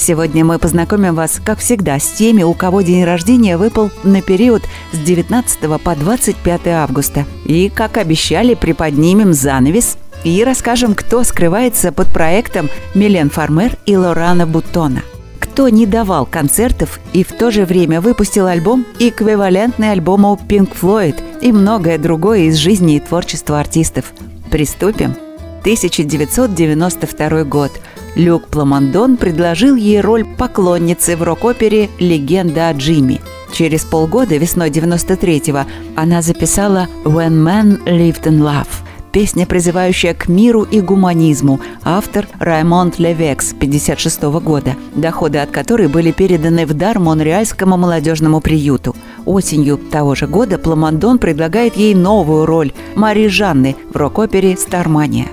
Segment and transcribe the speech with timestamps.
[0.00, 4.62] Сегодня мы познакомим вас, как всегда, с теми, у кого день рождения выпал на период
[4.92, 7.26] с 19 по 25 августа.
[7.44, 14.46] И, как обещали, приподнимем занавес и расскажем, кто скрывается под проектом Милен Фармер и Лорана
[14.46, 15.02] Буттона.
[15.38, 21.42] Кто не давал концертов и в то же время выпустил альбом, эквивалентный альбому Pink Floyd
[21.42, 24.14] и многое другое из жизни и творчества артистов.
[24.50, 25.14] Приступим.
[25.62, 27.72] 1992 год–
[28.16, 33.20] Люк Пламондон предложил ей роль поклонницы в рок-опере «Легенда о Джимми».
[33.52, 38.68] Через полгода, весной 93-го, она записала «When Men Lived in Love»,
[39.12, 46.10] песня, призывающая к миру и гуманизму, автор Раймонд Левекс 56 года, доходы от которой были
[46.10, 48.94] переданы в дар Монреальскому молодежному приюту.
[49.24, 55.28] Осенью того же года Пламондон предлагает ей новую роль– Мари Жанны в рок-опере «Стармания».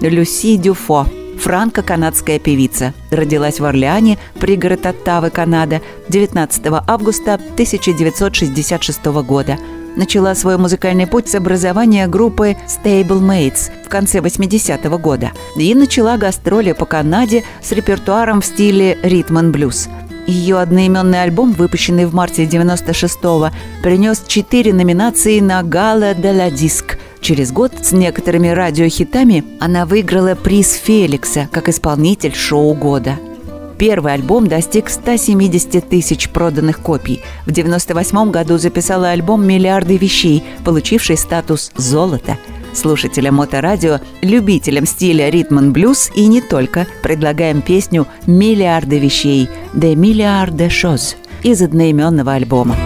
[0.00, 1.06] Люси Дюфо
[1.40, 2.92] франко-канадская певица.
[3.10, 9.58] Родилась в Орлеане, пригород Оттавы, Канада, 19 августа 1966 года.
[9.96, 16.72] Начала свой музыкальный путь с образования группы Stablemates в конце 80-го года и начала гастроли
[16.72, 19.88] по Канаде с репертуаром в стиле ритм-н-блюз.
[20.26, 23.50] Ее одноименный альбом, выпущенный в марте 96-го,
[23.82, 30.34] принес четыре номинации на «Гала де ла Диск», Через год с некоторыми радиохитами она выиграла
[30.34, 33.16] приз Феликса как исполнитель шоу года.
[33.78, 37.22] Первый альбом достиг 170 тысяч проданных копий.
[37.46, 42.36] В 1998 году записала альбом «Миллиарды вещей», получивший статус «золота».
[42.74, 50.68] Слушателям моторадио, любителям стиля ритм блюз и не только, предлагаем песню «Миллиарды вещей» «De Milliarde
[50.68, 52.76] Choses» из одноименного альбома.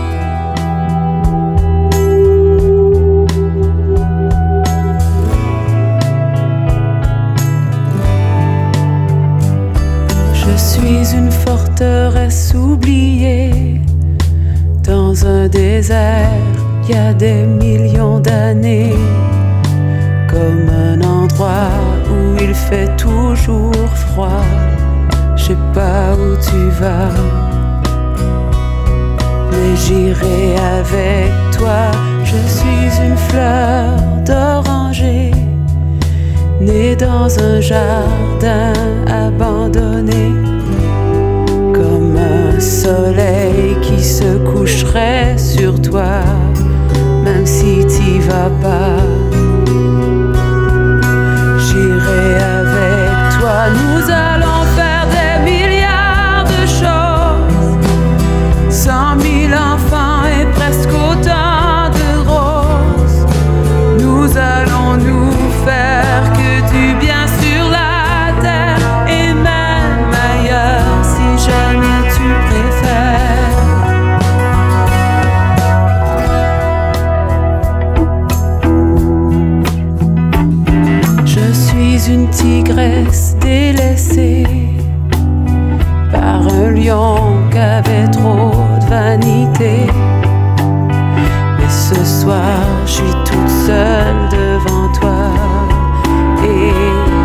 [12.55, 13.81] Oublié
[14.82, 16.31] dans un désert
[16.82, 18.94] il y a des millions d'années,
[20.28, 21.71] comme un endroit
[22.10, 24.44] où il fait toujours froid.
[25.37, 27.10] Je sais pas où tu vas,
[29.50, 31.91] mais j'irai avec toi.
[32.25, 33.97] Je suis une fleur
[34.27, 35.31] d'oranger,
[36.60, 38.72] née dans un jardin
[39.09, 40.32] abandonné
[42.65, 46.20] soleil qui se coucherait sur toi,
[47.25, 48.97] même si t'y vas pas.
[51.59, 52.26] J'irai
[52.60, 54.10] avec toi, nous
[83.41, 84.45] délaissée
[86.12, 87.17] par un lion
[87.50, 89.87] qui avait trop de vanité.
[91.59, 95.31] Mais ce soir, je suis toute seule devant toi
[96.45, 96.72] et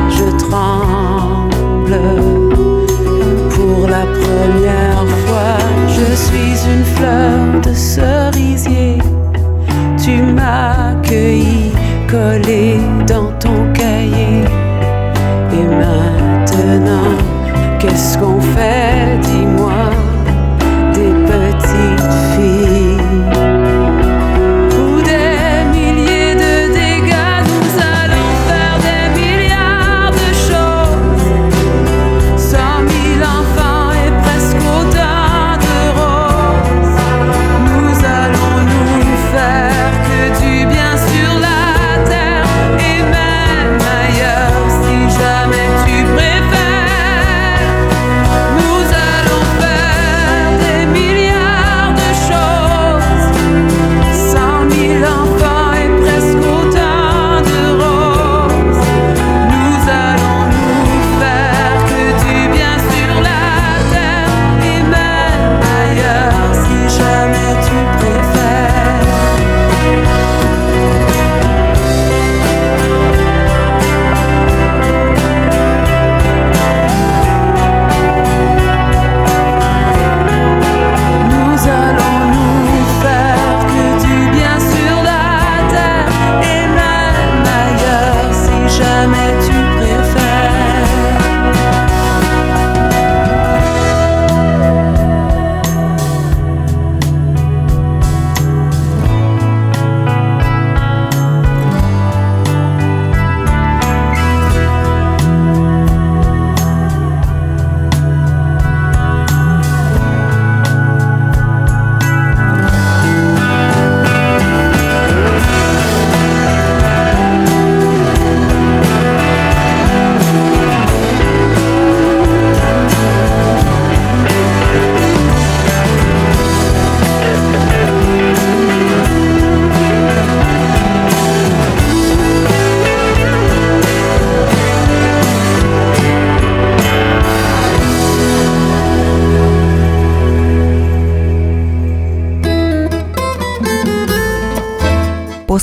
[0.10, 2.00] je tremble.
[3.50, 8.98] Pour la première fois, je suis une fleur de cerisier.
[10.04, 11.72] Tu m'as accueilli,
[12.08, 14.59] collé dans ton cahier.
[17.80, 19.19] Qu'est-ce qu'on fait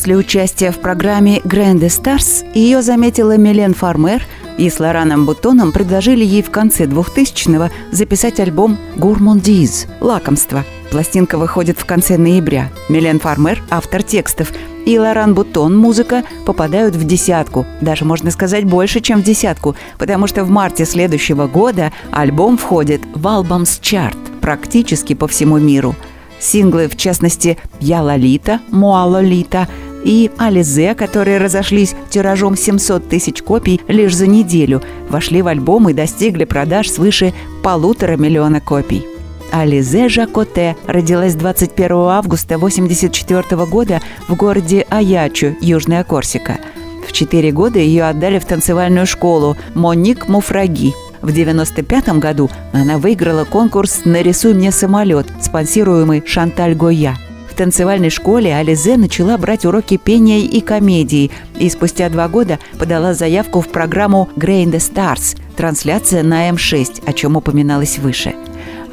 [0.07, 4.23] После участия в программе Grand Stars ее заметила Милен Фармер
[4.57, 10.65] и с Лораном Бутоном предложили ей в конце 2000-го записать альбом «Gourmandise»– «Лакомство».
[10.93, 12.71] Пластинка выходит в конце ноября.
[12.89, 14.53] Милен Фармер– автор текстов,
[14.87, 20.29] и Лоран Бутон музыка попадают в десятку, даже можно сказать больше, чем в десятку, потому
[20.29, 25.97] что в марте следующего года альбом входит в Albums Chart практически по всему миру–
[26.39, 29.69] Синглы, в частности, «Я Лолита», «Моа Лолита»
[30.07, 35.93] и «Ализе», которые разошлись тиражом 700 тысяч копий лишь за неделю, вошли в альбом и
[35.93, 39.05] достигли продаж свыше полутора миллиона копий.
[39.51, 46.59] Ализе Жакоте родилась 21 августа 1984 года в городе Аячу, Южная Корсика.
[47.07, 53.45] В четыре года ее отдали в танцевальную школу Моник Муфраги– в 1995 году она выиграла
[53.45, 57.17] конкурс «Нарисуй мне самолет», спонсируемый Шанталь Гоя.
[57.57, 63.63] Танцевальной школе Ализе начала брать уроки пения и комедии и спустя два года подала заявку
[63.63, 68.35] в программу «Grain the Stars»– трансляция на М6, о чем упоминалось выше–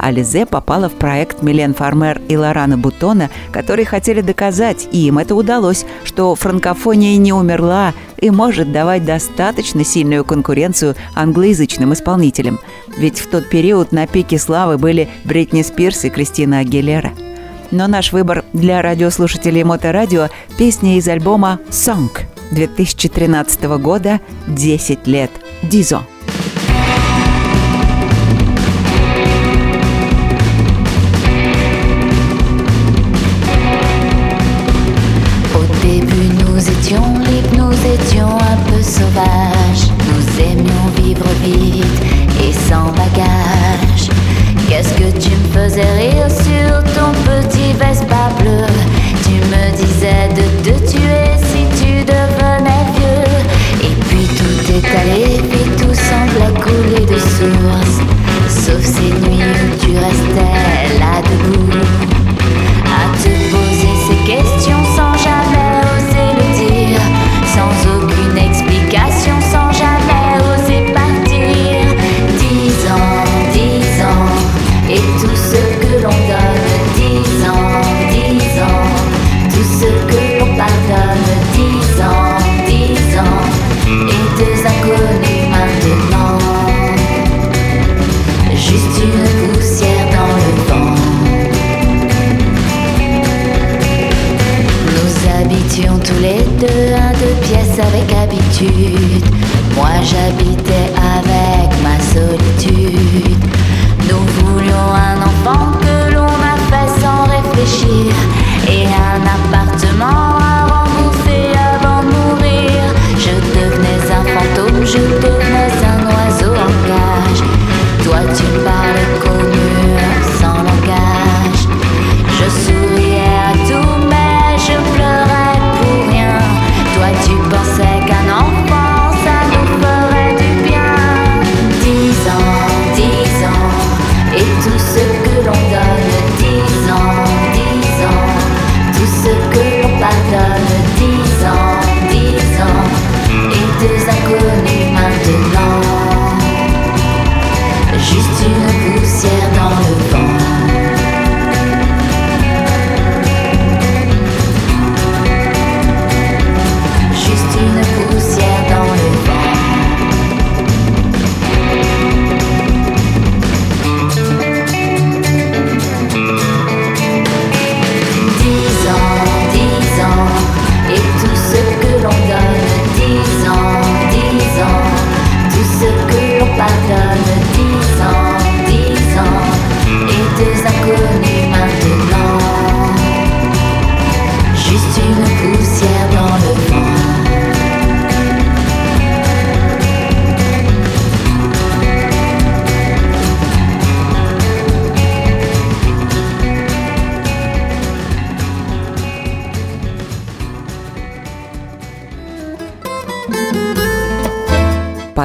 [0.04, 5.34] Ализе попала в проект Милен Фармер и Лорана Бутона, которые хотели доказать, и им это
[5.34, 12.60] удалось, что франкофония не умерла и может давать достаточно сильную конкуренцию англоязычным исполнителям.
[12.98, 17.12] Ведь в тот период на пике славы были Бритни Спирс и Кристина Агилера.
[17.74, 20.30] Но наш выбор для радиослушателей Моторадио–
[20.60, 22.12] песня из альбома «Song»
[22.52, 25.32] 2013 года «10 лет».
[25.64, 26.04] Дизо.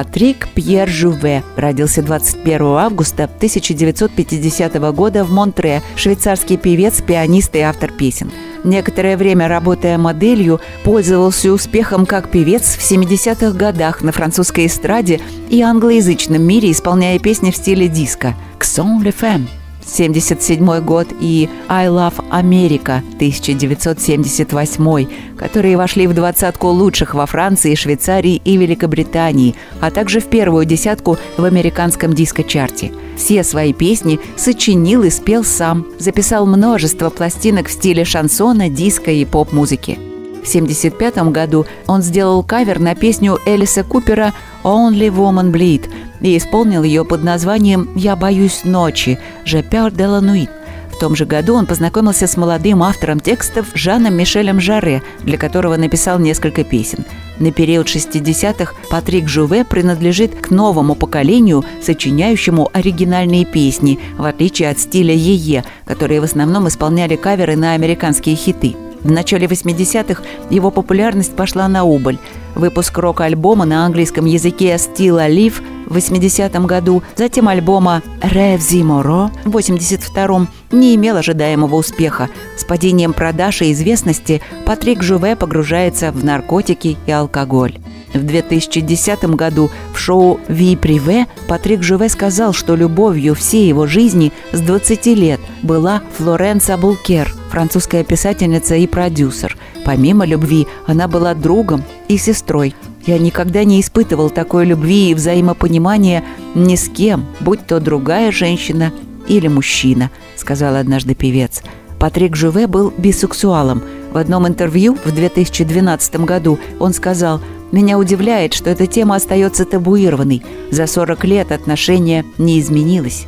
[0.09, 7.91] Патрик Пьер Жуве родился 21 августа 1950 года в Монтре, швейцарский певец, пианист и автор
[7.91, 8.31] песен.
[8.63, 15.61] Некоторое время работая моделью, пользовался успехом как певец в 70-х годах на французской эстраде и
[15.61, 19.58] англоязычном мире, исполняя песни в стиле диско «Ксон le femme»
[19.89, 28.41] 1977 год и «I Love America» 1978, которые вошли в двадцатку лучших во Франции, Швейцарии
[28.43, 32.91] и Великобритании, а также в первую десятку в американском диско-чарте.
[33.17, 39.25] Все свои песни сочинил и спел сам, записал множество пластинок в стиле шансона, диско и
[39.25, 40.08] поп-музыки.
[40.49, 45.91] В 1975 году он сделал кавер на песню Элиса Купера «Only Woman Bleed»
[46.21, 50.49] и исполнил ее под названием «Я боюсь ночи» «Je peur de la nuit».
[50.91, 55.77] В том же году он познакомился с молодым автором текстов Жаном Мишелем Жаре, для которого
[55.77, 57.05] написал несколько песен.
[57.37, 64.79] На период 60-х Патрик Жуве принадлежит к новому поколению, сочиняющему оригинальные песни, в отличие от
[64.79, 71.35] стиля Е.Е., которые в основном исполняли каверы на американские хиты– в начале 80-х его популярность
[71.35, 72.17] пошла на убыль.
[72.55, 79.55] Выпуск рок-альбома на английском языке «Still Alive» в 80-м году, затем альбома «Rev Zimoro» в
[79.55, 82.29] 82-м не имел ожидаемого успеха.
[82.57, 87.77] С падением продаж и известности Патрик Жуве погружается в наркотики и алкоголь.
[88.13, 94.31] В 2010 году в шоу «Ви Приве» Патрик Жуве сказал, что любовью всей его жизни
[94.51, 99.57] с 20 лет была Флоренса Булкер, французская писательница и продюсер.
[99.85, 102.75] Помимо любви, она была другом и сестрой.
[103.05, 106.23] Я никогда не испытывал такой любви и взаимопонимания
[106.55, 108.91] ни с кем, будь то другая женщина
[109.27, 111.61] или мужчина, сказал однажды певец.
[111.99, 113.83] Патрик Жуве был бисексуалом.
[114.11, 120.43] В одном интервью в 2012 году он сказал– меня удивляет, что эта тема остается табуированной.
[120.71, 123.27] За 40 лет отношения не изменилось.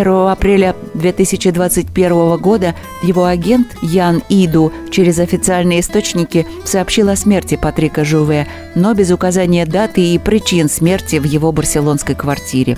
[0.00, 8.04] 1 апреля 2021 года его агент Ян Иду через официальные источники сообщил о смерти Патрика
[8.04, 12.76] Жуве, но без указания даты и причин смерти в его барселонской квартире.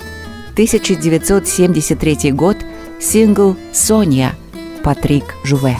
[0.53, 2.57] 1973 год.
[2.99, 4.35] Сингл «Соня»
[4.83, 5.77] Патрик Жуве.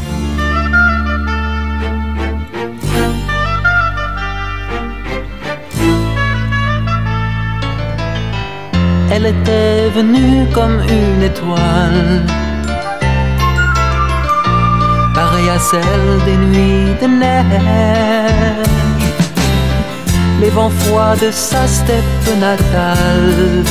[9.10, 12.26] Elle était venue comme une étoile,
[15.16, 18.68] pareille à celle des nuits de neige.
[20.42, 23.64] Les vents froids de sa steppe natale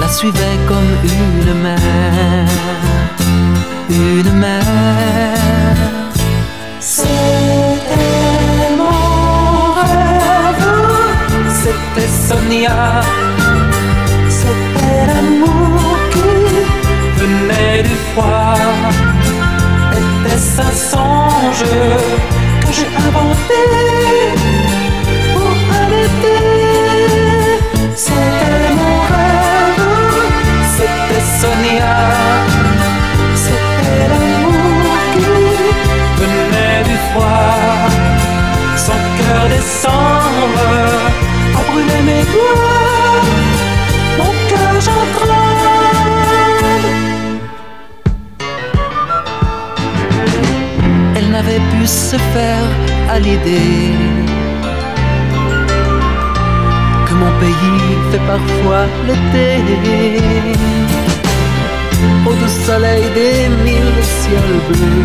[0.00, 2.48] la suivaient comme une mer,
[3.90, 5.43] une mer.
[11.94, 13.00] C'était Sonia.
[14.28, 18.54] C'était l'amour qui venait du froid.
[19.92, 21.64] Était-ce un songe
[22.60, 23.62] que j'ai inventé
[25.32, 26.42] pour arrêter
[27.94, 29.82] C'était mon rêve,
[30.76, 31.96] c'était Sonia.
[33.44, 35.26] C'était l'amour qui
[36.20, 37.88] venait du froid.
[38.76, 39.83] Son cœur descendre
[41.74, 43.24] brûler mes doigts,
[44.18, 44.74] mon cœur
[51.16, 52.68] Elle n'avait pu se faire
[53.10, 53.92] à l'idée
[57.06, 59.48] que mon pays fait parfois l'été.
[62.26, 65.04] Au doux soleil des mille ciels bleus,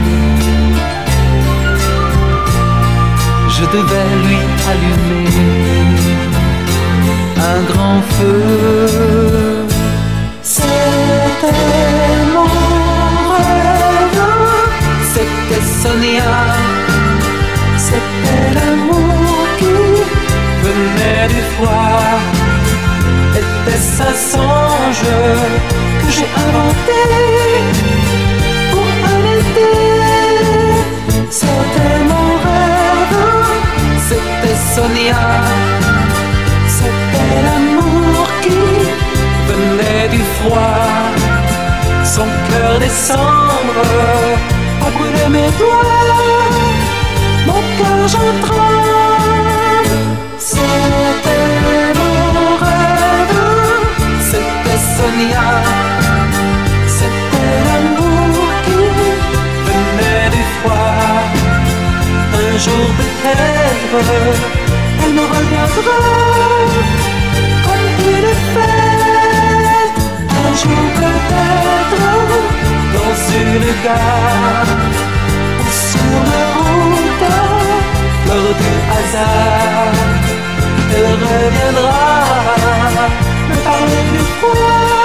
[3.55, 4.39] je devais lui
[4.71, 6.38] allumer
[7.39, 9.67] un grand feu.
[10.41, 11.53] C'était
[12.33, 12.47] mon
[13.33, 14.21] rêve,
[15.13, 16.33] c'était Sonia,
[17.77, 19.79] c'était l'amour qui
[20.65, 22.19] venait du froid.
[23.39, 25.11] Était-ce un songe
[26.01, 27.01] que j'ai inventé
[28.71, 29.71] pour un été?
[31.29, 33.19] C'était mon rêve,
[34.07, 35.23] c'était Sonia
[37.45, 38.59] l'amour qui
[39.49, 40.85] venait du froid.
[42.03, 43.81] Son cœur décembre
[44.85, 46.39] a brûlé mes doigts.
[47.47, 49.99] Mon cœur j'en tremble.
[50.37, 53.37] C'était mon rêve,
[54.31, 55.47] c'était Sonia.
[56.97, 58.81] C'était l'amour qui
[59.67, 61.19] venait du froid.
[62.41, 63.69] Un jour peut-être
[65.03, 65.99] elle me reviendra
[70.31, 72.03] Un jour peut-être
[72.95, 74.73] dans une gare
[75.59, 77.27] ou sur la route,
[78.23, 79.97] fleur du hasard.
[80.95, 82.07] Elle reviendra
[83.49, 84.98] me parler du froid.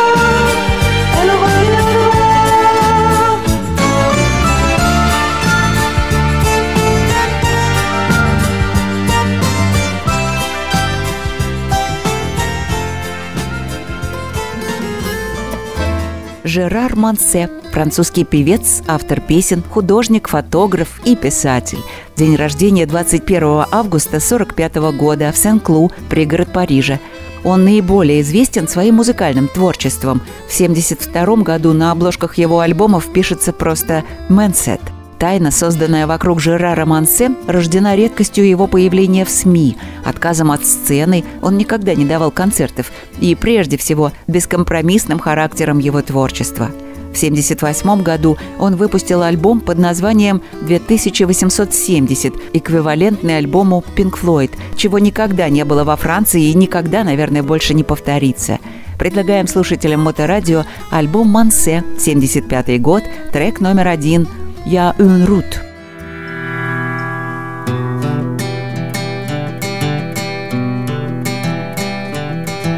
[16.54, 21.80] Жерар Мансе, французский певец, автор песен, художник, фотограф и писатель.
[22.14, 27.00] День рождения 21 августа 1945 года в Сен-Клу, пригород Парижа.
[27.42, 30.20] Он наиболее известен своим музыкальным творчеством.
[30.48, 34.80] В 1972 году на обложках его альбомов пишется просто «Мэнсет».
[35.18, 41.56] Тайна, созданная вокруг Жерара Мансе, рождена редкостью его появления в СМИ, отказом от сцены, он
[41.56, 42.90] никогда не давал концертов,
[43.20, 46.70] и прежде всего бескомпромиссным характером его творчества.
[47.14, 55.48] В 1978 году он выпустил альбом под названием «2870», эквивалентный альбому Pink Floyd, чего никогда
[55.48, 58.58] не было во Франции и никогда, наверное, больше не повторится.
[58.98, 64.26] Предлагаем слушателям Моторадио альбом «Мансе», 75 год, трек номер один
[64.66, 65.60] «Я une route».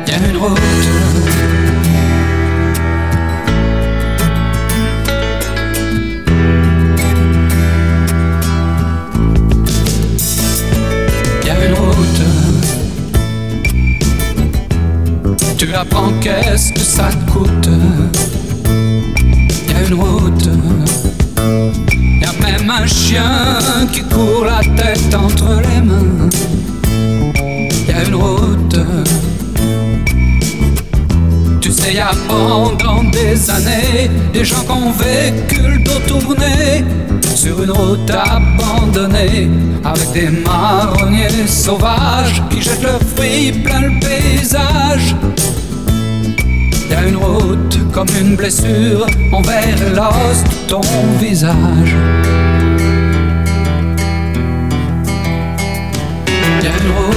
[0.04, 0.58] Il y a une route.
[11.42, 12.20] Il y a une route.
[15.56, 17.55] Tu apprends qu'est-ce que ça te coûte.
[23.96, 26.28] Qui court la tête entre les mains.
[27.88, 28.78] Y a une route.
[31.62, 36.84] Tu sais, y a pendant des années des gens qui ont vécu le dos tourné
[37.34, 39.48] sur une route abandonnée
[39.82, 45.16] avec des marronniers sauvages qui jettent leurs fruits plein le paysage.
[46.90, 50.80] Y une route comme une blessure envers l'os de ton
[51.18, 51.94] visage.
[56.66, 57.16] Y a une route.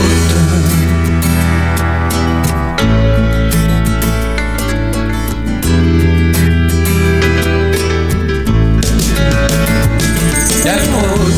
[10.64, 11.34] Y a une route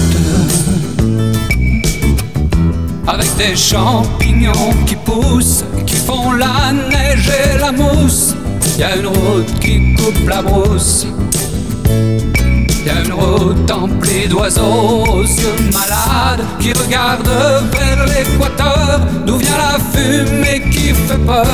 [3.08, 4.52] avec des champignons
[4.86, 8.36] qui poussent, qui font la neige et la mousse.
[8.78, 11.08] Y a une route qui coupe la brousse.
[12.84, 17.28] Y a une route emplie d'oiseaux aux yeux malades qui regardent
[17.72, 19.02] vers l'équateur.
[19.26, 21.46] D'où vient la fumée qui fait peur?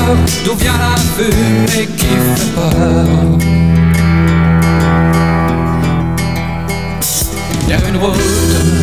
[0.44, 3.06] D'où vient la fumée qui fait peur?
[7.68, 8.77] Y a une route.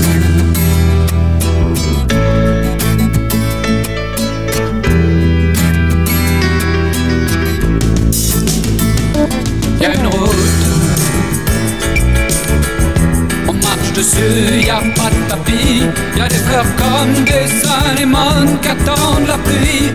[14.16, 15.84] Dessus, y a pas de tapis.
[16.16, 17.50] Y a des fleurs comme des
[17.90, 19.92] anémones qui attendent la pluie.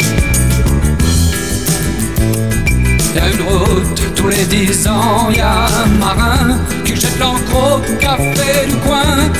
[3.14, 7.54] Y a une route tous les dix ans, y a un marin qui jette l'encre
[7.54, 9.30] au café du coin,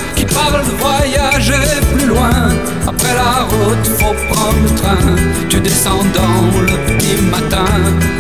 [0.41, 2.49] parle de voyager plus loin.
[2.87, 5.17] Après la route, faut prendre le train.
[5.49, 7.73] Tu descends dans le petit matin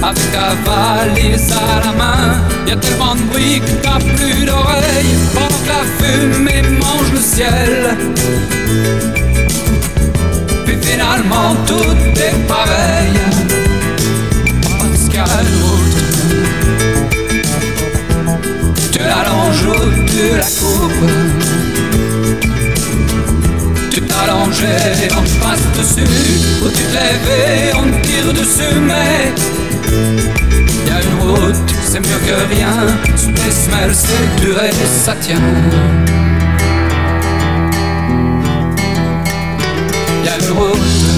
[0.02, 2.24] avec ta valise à la main.
[2.66, 5.14] Y a tellement de bruit que t'as plus d'oreilles.
[5.34, 7.74] Pendant la fumée mange le ciel.
[10.64, 11.96] Puis finalement tout
[12.28, 13.14] est pareil.
[15.12, 15.98] Une route.
[18.92, 21.39] Tu l'allonges ou tu la coupes.
[24.32, 26.06] On te passe dessus.
[26.62, 28.80] Ou tu te lèves on te tire dessus.
[28.80, 29.32] Mais
[30.86, 32.86] y a une route, c'est mieux que rien.
[33.16, 35.36] Space Smell, c'est dur et ça tient.
[40.24, 41.09] Y une route.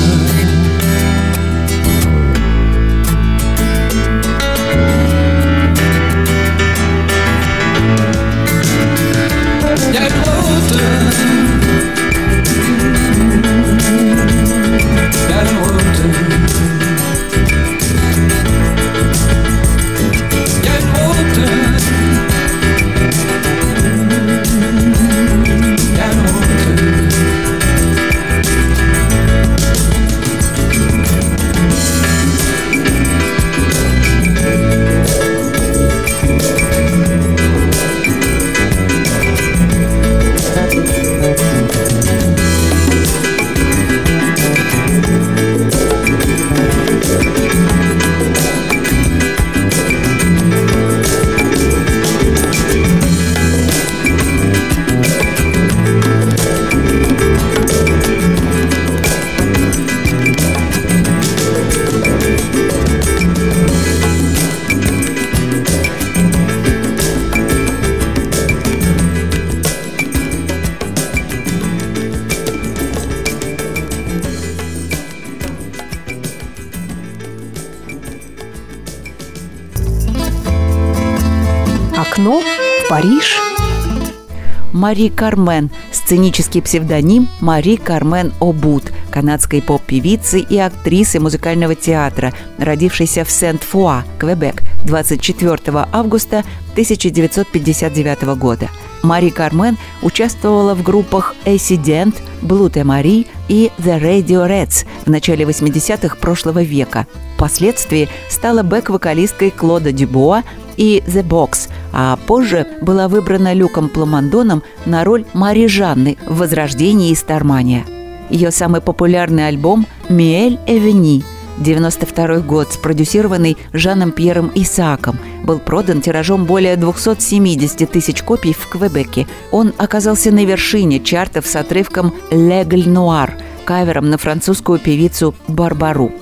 [84.92, 93.31] Мари Кармен, сценический псевдоним Мари Кармен Обут, канадской поп-певицы и актрисы музыкального театра, родившейся в
[93.31, 98.68] Сент-Фуа, Квебек, 24 августа 1959 года.
[99.02, 106.16] Мари Кармен участвовала в группах Accident, Blue Marie и The Radio Reds в начале 80-х
[106.16, 107.07] прошлого века.
[107.37, 110.44] Впоследствии стала бэк-вокалисткой Клода Дюбуа
[110.76, 117.11] и The Box, а позже была выбрана Люком Пламондоном на роль Мари Жанны в «Возрождении
[117.11, 117.85] и Стармания».
[118.30, 121.22] Ее самый популярный альбом «Миэль Эвени»
[121.58, 129.26] 92 год, спродюсированный Жаном Пьером Исааком, был продан тиражом более 270 тысяч копий в Квебеке.
[129.50, 136.12] Он оказался на вершине чартов с отрывком «Легль Нуар», кавером на французскую певицу Барбару.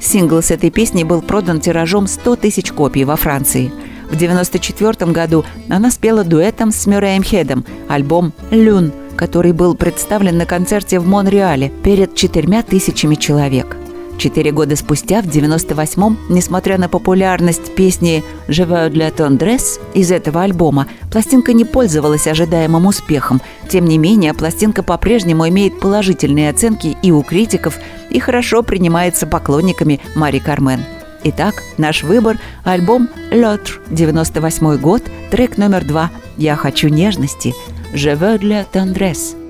[0.00, 3.72] Сингл с этой песней был продан тиражом 100 тысяч копий во Франции.
[4.04, 10.46] В 1994 году она спела дуэтом с Мюрреем Хедом альбом «Люн», который был представлен на
[10.46, 13.76] концерте в Монреале перед четырьмя тысячами человек.
[14.18, 20.10] Четыре года спустя, в 98-м, несмотря на популярность песни «Je veux de la tendresse» из
[20.10, 23.42] этого альбома, пластинка не пользовалась ожидаемым успехом.
[23.68, 27.78] Тем не менее, пластинка по-прежнему имеет положительные оценки и у критиков,
[28.10, 30.80] и хорошо принимается поклонниками Мари Кармен.
[31.24, 37.54] Итак, наш выбор– альбом «L'autre», 98 год, трек номер два «Я хочу нежности»,
[37.92, 39.45] «Je veux de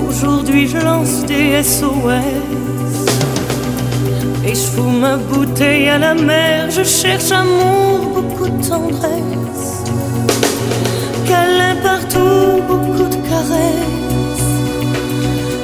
[0.09, 2.51] Aujourd'hui, je lance des SOS.
[4.45, 6.71] Et je fous ma bouteille à la mer.
[6.71, 9.85] Je cherche amour, beaucoup de tendresse.
[11.27, 14.51] Câlin partout, beaucoup de caresses.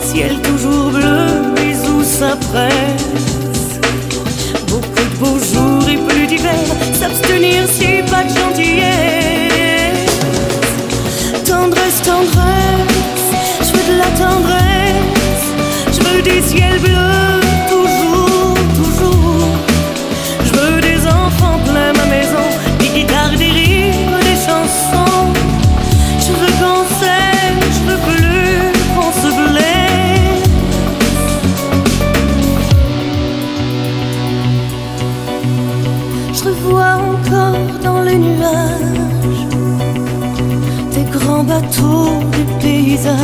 [0.02, 3.80] Ciel toujours bleu, bisous, ça presse.
[4.68, 6.66] Beaucoup de beaux jours et plus d'hiver.
[7.00, 9.45] S'abstenir si pas de gentillesse
[12.06, 13.30] tendresse,
[13.66, 15.46] je veux de la tendresse,
[15.94, 19.48] je veux des ciels bleus, toujours, toujours.
[20.46, 25.26] Je veux des enfants plein ma maison, des guitares, des rires, des chansons.
[26.24, 28.60] Je veux qu'on s'aime, je veux plus
[28.94, 30.46] qu'on se blesse.
[36.36, 39.35] Je revois encore dans les nuages
[41.26, 43.16] grands bateaux, des paysages,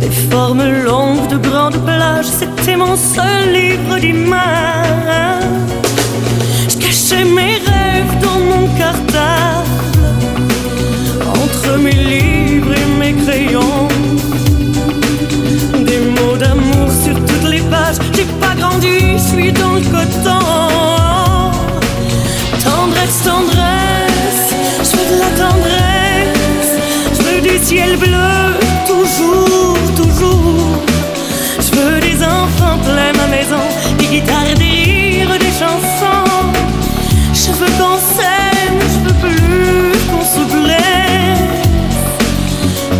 [0.00, 2.30] des formes longues de grandes plages.
[2.38, 5.44] C'était mon seul livre d'images.
[6.70, 9.68] Je cachais mes rêves dans mon cartable,
[11.42, 13.88] entre mes livres et mes crayons.
[15.88, 17.98] Des mots d'amour sur toutes les pages.
[18.14, 20.44] J'ai pas grandi, je suis dans le coton.
[22.64, 23.53] Tendresse, tendresse,
[29.16, 30.78] toujours, toujours.
[31.58, 33.64] Je veux des enfants plein ma maison,
[33.98, 36.52] des guitares, des rires, des chansons.
[37.32, 40.40] Je veux qu'on s'aime, je veux plus qu'on se.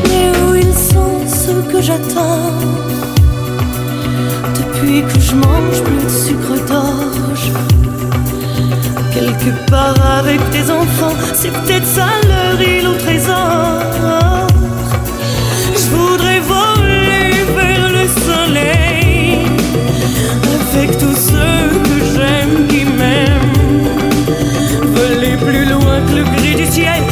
[0.08, 2.52] Mais où ils sont ceux que j'attends?
[4.58, 7.50] Depuis que je mange plus de sucre d'orge
[9.12, 14.43] Quelque part avec tes enfants C'est peut-être ça leur île au trésor
[16.34, 19.46] Je voudrais voler vers le soleil.
[20.72, 23.86] Avec tous ceux que j'aime qui m'aiment.
[24.82, 27.02] Voler plus loin que le gris du ciel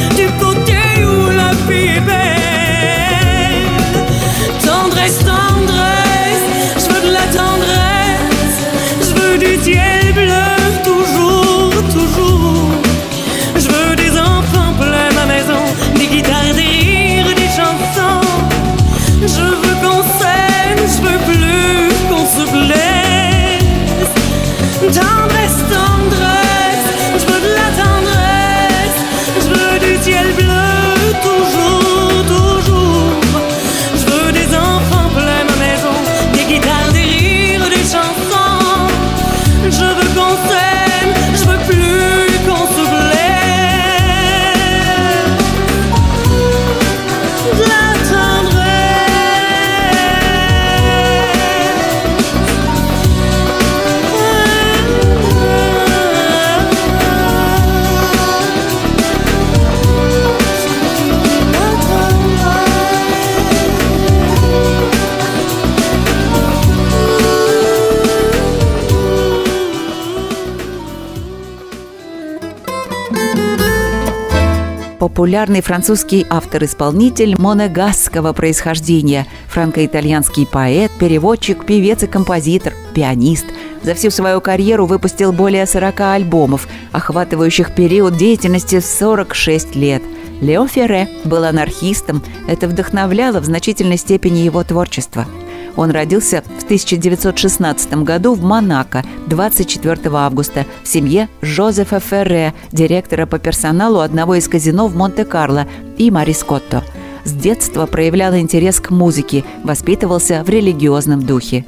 [75.02, 83.46] популярный французский автор-исполнитель монегасского происхождения, франко-итальянский поэт, переводчик, певец и композитор, пианист.
[83.82, 90.04] За всю свою карьеру выпустил более 40 альбомов, охватывающих период деятельности 46 лет.
[90.40, 95.26] Лео Ферре был анархистом, это вдохновляло в значительной степени его творчество–
[95.76, 103.38] он родился в 1916 году в Монако 24 августа в семье Жозефа Ферре, директора по
[103.38, 105.66] персоналу одного из казино в Монте-Карло,
[105.98, 106.82] и Мари Скотто.
[107.24, 111.64] С детства проявлял интерес к музыке, воспитывался в религиозном духе.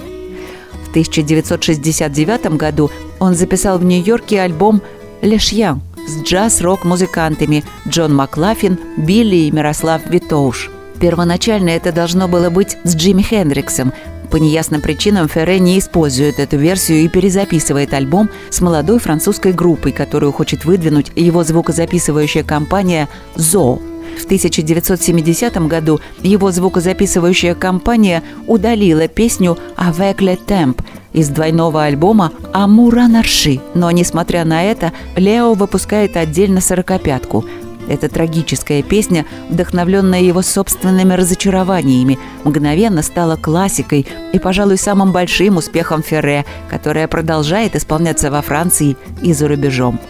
[0.87, 4.83] В 1969 году он записал в Нью-Йорке альбом
[5.23, 10.71] «Лешьян» с джаз-рок-музыкантами Джон Маклафин, Билли и Мирослав Витоуш.
[11.05, 13.93] Первоначально это должно было быть с Джимми Хендриксом.
[14.31, 19.93] По неясным причинам Ферре не использует эту версию и перезаписывает альбом с молодой французской группой,
[19.93, 23.83] которую хочет выдвинуть его звукозаписывающая компания «Зоо».
[24.19, 30.81] В 1970 году его звукозаписывающая компания удалила песню «Avec le temp»
[31.13, 37.45] из двойного альбома «Амура Нарши», но, несмотря на это, Лео выпускает отдельно сорокопятку–
[37.89, 46.03] эта трагическая песня, вдохновленная его собственными разочарованиями, мгновенно стала классикой и, пожалуй, самым большим успехом
[46.03, 50.01] Ферре, которая продолжает исполняться во Франции и за рубежом.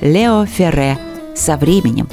[0.00, 0.98] Лео Ферре
[1.34, 2.08] «Со временем».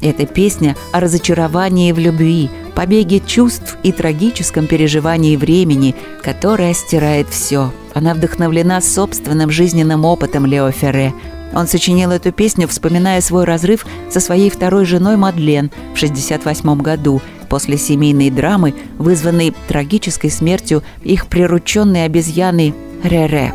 [0.00, 7.72] Эта песня о разочаровании в любви, побеге чувств и трагическом переживании времени, которое стирает все.
[7.94, 11.12] Она вдохновлена собственным жизненным опытом Лео Ферре,
[11.54, 17.22] он сочинил эту песню, вспоминая свой разрыв со своей второй женой Мадлен в 1968 году
[17.48, 23.52] после семейной драмы, вызванной трагической смертью их прирученной обезьяны Рере.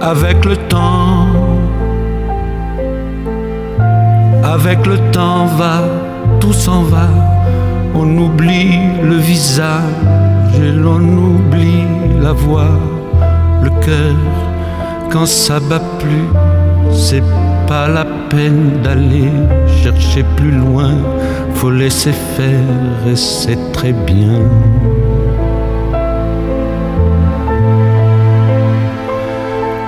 [0.00, 1.28] Avec le temps,
[4.44, 5.80] avec le temps va,
[6.40, 7.08] tout s'en va,
[7.94, 9.80] on oublie le visage
[10.56, 11.93] et l'on oublie
[12.24, 12.78] la voix,
[13.62, 14.16] le cœur,
[15.10, 16.28] quand ça bat plus,
[16.90, 17.22] c'est
[17.68, 19.30] pas la peine d'aller
[19.82, 20.94] chercher plus loin,
[21.54, 24.40] faut laisser faire et c'est très bien.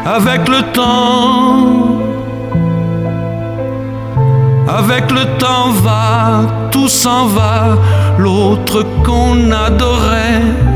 [0.05, 2.03] Avec le temps,
[4.81, 7.79] avec le temps va, tout s'en va,
[8.19, 10.76] l'autre qu'on adorait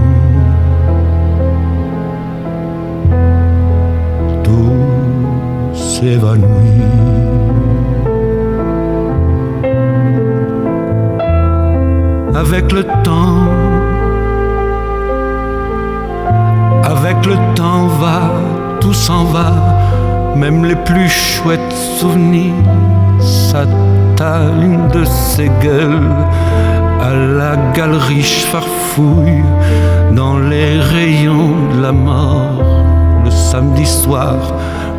[12.33, 13.45] Avec le temps,
[16.83, 18.31] avec le temps va,
[18.79, 19.51] tout s'en va,
[20.35, 22.55] même les plus chouettes souvenirs
[23.19, 26.15] s'attallent de ses gueules.
[26.99, 29.43] À la galerie farfouille
[30.13, 32.63] dans les rayons de la mort
[33.23, 34.35] le samedi soir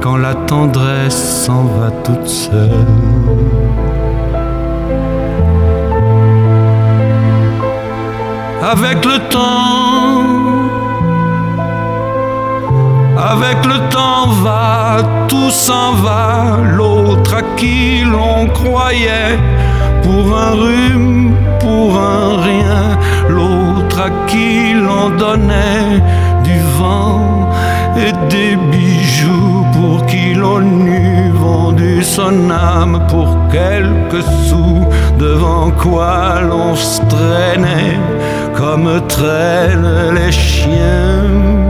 [0.02, 2.86] quand la tendresse s'en va toute seule.
[8.72, 10.24] Avec le temps,
[13.16, 14.96] avec le temps va,
[15.28, 19.38] tout s'en va, l'autre à qui l'on croyait,
[20.02, 26.02] pour un rhume, pour un rien, l'autre à qui l'on donnait
[26.42, 27.50] du vent
[27.96, 29.51] et des bijoux
[29.82, 34.86] pour qui l'on eût vendu son âme pour quelques sous,
[35.18, 37.98] devant quoi l'on se traînait
[38.54, 41.61] comme traînent les chiens.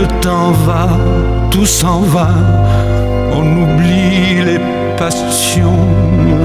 [0.00, 0.88] Le temps va,
[1.50, 2.28] tout s'en va,
[3.32, 4.60] on oublie les
[4.98, 5.86] passions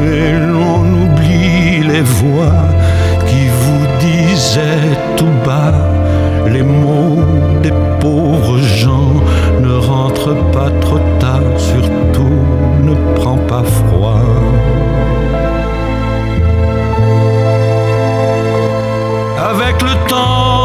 [0.03, 2.63] et l'on oublie les voix
[3.27, 5.73] qui vous disaient tout bas
[6.53, 7.23] les mots
[7.63, 9.13] des pauvres gens.
[9.61, 12.41] Ne rentre pas trop tard, surtout
[12.83, 14.21] ne prends pas froid.
[19.51, 20.64] Avec le temps,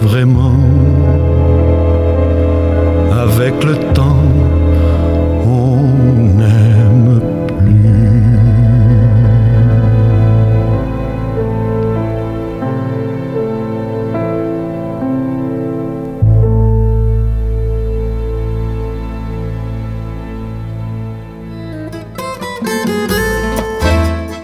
[0.00, 0.56] Vraiment,
[3.12, 4.24] avec le temps,
[5.44, 5.82] on
[6.36, 6.88] n'aime.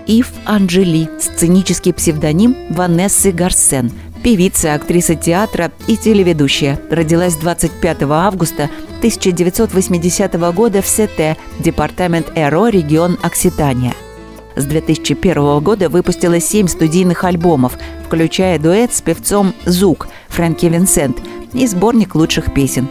[0.06, 3.90] Ив Анджели, сценический псевдоним Ванессы Гарсен,
[4.24, 6.80] певица, актриса театра и телеведущая.
[6.90, 13.92] Родилась 25 августа 1980 года в Сете, департамент Эро, регион Окситания.
[14.56, 21.18] С 2001 года выпустила семь студийных альбомов, включая дуэт с певцом Зук Фрэнки Винсент
[21.52, 22.88] и сборник лучших песен.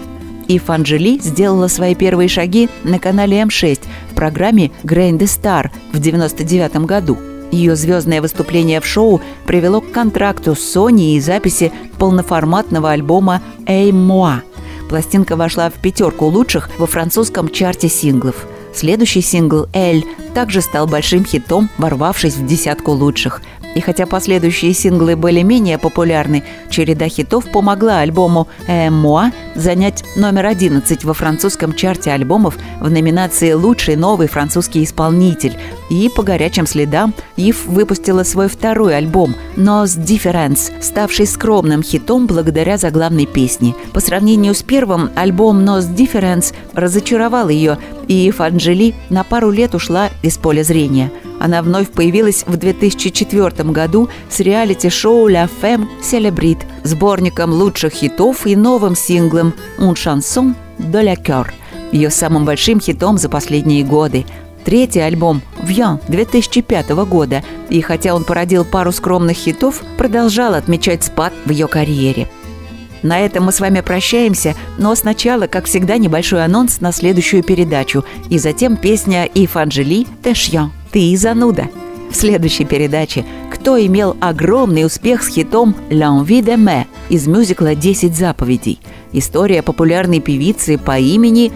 [0.47, 3.79] Ив Анджели сделала свои первые шаги на канале М6
[4.11, 7.17] в программе «Grain the Star» в 1999 году.
[7.53, 13.91] Ее звездное выступление в шоу привело к контракту с Sony и записи полноформатного альбома «Эй
[13.91, 14.41] Моа».
[14.89, 18.47] Пластинка вошла в пятерку лучших во французском чарте синглов.
[18.73, 23.43] Следующий сингл «Эль» также стал большим хитом, ворвавшись в десятку лучших.
[23.75, 31.03] И хотя последующие синглы были менее популярны, череда хитов помогла альбому «Эмуа» занять номер 11
[31.03, 35.57] во французском чарте альбомов в номинации «Лучший новый французский исполнитель».
[35.89, 42.77] И по горячим следам Ив выпустила свой второй альбом «Nos Difference», ставший скромным хитом благодаря
[42.77, 43.75] заглавной песне.
[43.93, 47.77] По сравнению с первым, альбом «Nos Difference» разочаровал ее,
[48.07, 51.11] и Ив Анджели на пару лет ушла из поля зрения.
[51.43, 58.55] Она вновь появилась в 2004 году с реалити-шоу «La Femme Celebrite», сборником лучших хитов и
[58.55, 61.47] новым синглом «Un chanson de la cœur»,
[61.91, 64.25] ее самым большим хитом за последние годы.
[64.63, 71.33] Третий альбом «Вьян» 2005 года, и хотя он породил пару скромных хитов, продолжал отмечать спад
[71.43, 72.29] в ее карьере.
[73.01, 78.05] На этом мы с вами прощаемся, но сначала, как всегда, небольшой анонс на следующую передачу,
[78.29, 81.67] и затем песня «Ив Анжели Тэшьян» «Ты зануда».
[82.09, 88.79] В следующей передаче кто имел огромный успех с хитом «L'envie d'aimer» из мюзикла «Десять заповедей».
[89.11, 91.51] История популярной певицы по имени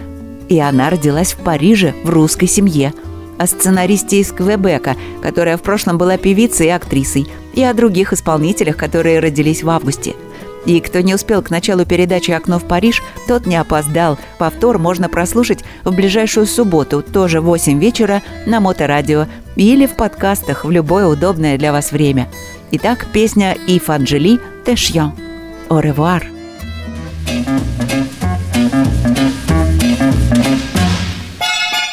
[0.48, 2.92] и она родилась в Париже в русской семье.
[3.38, 8.76] О сценаристе из Квебека, которая в прошлом была певицей и актрисой, и о других исполнителях,
[8.76, 10.14] которые родились в августе.
[10.68, 14.18] И кто не успел к началу передачи «Окно в Париж», тот не опоздал.
[14.36, 20.66] Повтор можно прослушать в ближайшую субботу, тоже в 8 вечера, на Моторадио или в подкастах
[20.66, 22.28] в любое удобное для вас время.
[22.70, 25.14] Итак, песня «Ив Анджели Тэшьян».
[25.70, 26.22] Au revoir.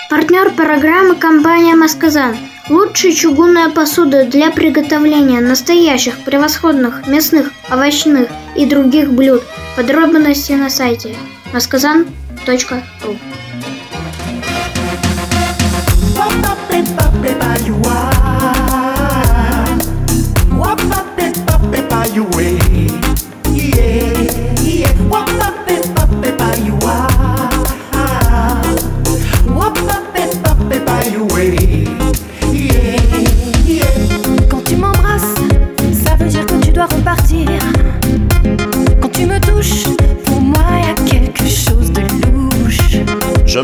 [0.10, 2.36] Партнер программы компания «Масказан».
[2.68, 9.44] Лучшая чугунная посуда для приготовления настоящих превосходных мясных, овощных и других блюд.
[9.76, 11.16] Подробности на сайте
[11.54, 13.16] masказан.ру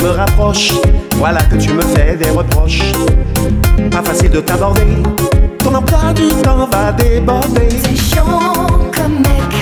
[0.02, 0.74] me rapproche,
[1.18, 2.94] voilà que tu me fais des reproches.
[3.92, 4.82] Pas facile de t'aborder,
[5.60, 7.68] ton emploi du temps va déborder.
[7.68, 9.61] T'es chiant comme mec,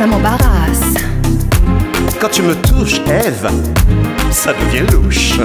[0.00, 0.94] ça m'embarrasse.
[2.18, 3.50] Quand tu me touches, Eve,
[4.30, 5.38] ça devient louche.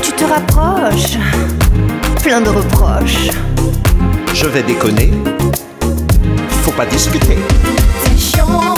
[0.00, 1.18] Tu te rapproches,
[2.22, 3.28] plein de reproches.
[4.32, 5.12] Je vais déconner,
[6.62, 7.36] faut pas discuter.
[8.04, 8.75] C'est chiant.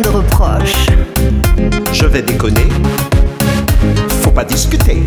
[0.00, 0.86] de reproches.
[1.92, 2.68] Je vais déconner,
[4.22, 5.02] faut pas discuter.